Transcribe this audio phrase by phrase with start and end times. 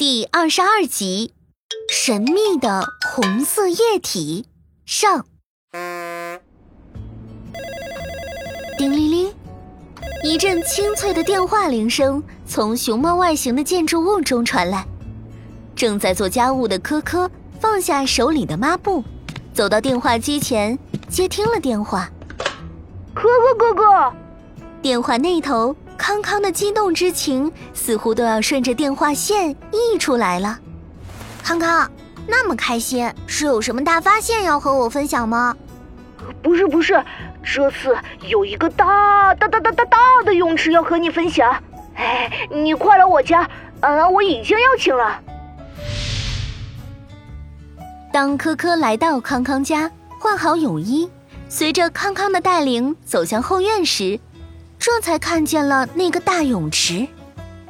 [0.00, 1.34] 第二十二集，
[1.92, 4.46] 神秘的红色液体
[4.86, 5.26] 上。
[8.78, 9.34] 叮铃铃，
[10.24, 14.86] 一阵清脆的电话铃声从熊猫外形的建筑物中传来。
[15.76, 17.30] 正在做家务的科科
[17.60, 19.04] 放下手里的抹布，
[19.52, 20.78] 走到电话机前
[21.10, 22.10] 接听了电话。
[23.12, 24.14] 科科哥哥，
[24.80, 25.76] 电话那头。
[26.00, 30.58] 康康的激动之情似乎都要顺着电话线溢出来了。
[31.42, 31.90] 康康，
[32.26, 35.54] 那么开心，是有什么大发现要和我分享吗？
[36.42, 37.04] 不是不是，
[37.42, 37.94] 这次
[38.26, 41.54] 有一个大大大大大大的泳池要和你分享。
[41.94, 43.46] 哎，你快来我家，
[43.80, 45.20] 嗯，我已经邀请了。
[48.10, 51.10] 当科科来到康康家，换好泳衣，
[51.50, 54.18] 随着康康的带领走向后院时。
[54.80, 57.06] 这才看见了那个大泳池，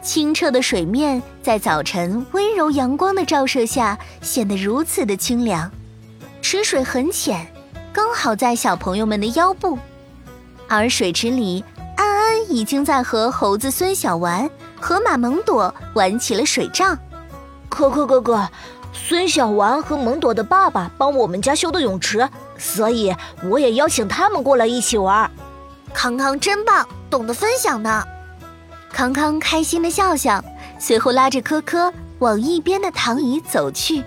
[0.00, 5.68] 清澈的水面在早晨温柔阳光的照射下显得如此的清凉。
[6.40, 7.52] 池水很浅，
[7.92, 9.76] 刚好在小朋友们的腰部。
[10.68, 11.64] 而水池里，
[11.96, 14.48] 安安已经在和猴子孙小丸、
[14.80, 16.96] 河马蒙朵玩起了水仗。
[17.68, 18.48] 可可哥哥，
[18.92, 25.28] 孙小丸和蒙朵的爸爸帮我们家修的泳池，所以我也邀请他们过来一起玩。
[25.92, 28.04] 康康真棒，懂得分享呢。
[28.92, 30.42] 康康开心的笑笑，
[30.78, 34.02] 随后拉着科科往一边的躺椅走去。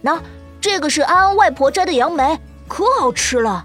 [0.00, 0.20] 那
[0.60, 3.64] 这个是安安外婆摘的杨梅，可好吃了。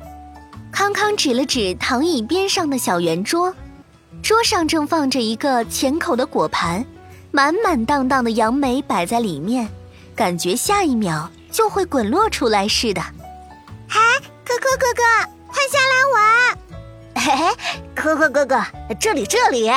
[0.71, 3.53] 康康指了指躺椅边上的小圆桌，
[4.21, 6.83] 桌上正放着一个浅口的果盘，
[7.31, 9.69] 满满当当的杨梅摆在里面，
[10.15, 13.01] 感觉下一秒就会滚落出来似的。
[13.87, 13.99] 嗨，
[14.43, 15.32] 科科哥哥！
[17.25, 17.55] 嘿嘿，
[17.95, 18.61] 可可哥哥，
[18.99, 19.71] 这里这里。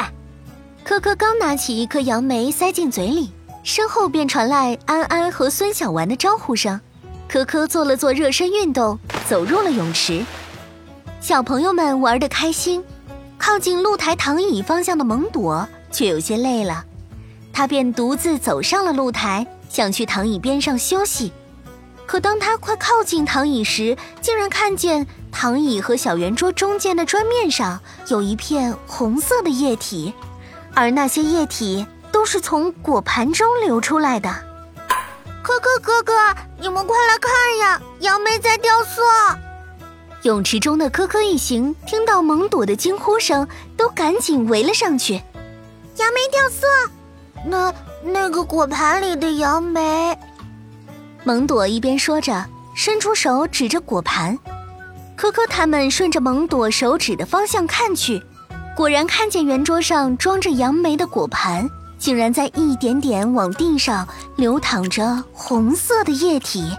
[0.83, 3.31] 科科刚拿起一颗杨梅塞进嘴里，
[3.63, 6.81] 身后便传来安安和孙小丸的招呼声。
[7.29, 10.25] 科科做了做热身运动，走入了泳池。
[11.21, 12.83] 小朋友们玩得开心，
[13.39, 16.85] 靠近露台躺椅方向的蒙朵却有些累了，
[17.53, 21.31] 他便独自走上了露台，想去躺椅边上休息。
[22.07, 25.07] 可当他快靠近躺椅时，竟然看见。
[25.39, 27.79] 躺椅和小圆桌中间的砖面上
[28.09, 30.15] 有一片红色的液体，
[30.73, 34.35] 而那些液体都是从果盘中流出来的。
[35.43, 36.15] 可可哥哥，
[36.59, 39.03] 你们快来看呀，杨梅在掉色！
[40.23, 43.47] 泳池中的可可一行听到蒙朵的惊呼声，
[43.77, 45.23] 都赶紧围了上去。
[45.97, 46.67] 杨梅掉色，
[47.45, 50.19] 那那个果盘里的杨梅……
[51.27, 54.39] 蒙朵一边说着，伸出手指着果盘。
[55.17, 58.23] 科科他们顺着蒙朵手指的方向看去，
[58.77, 64.07] 果然看见圆桌上装着杨梅的果盘，竟然在一点点往地上
[64.37, 66.71] 流淌着红色的液体。